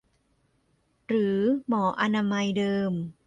[1.07, 2.93] หรือหมออนามัยเดิม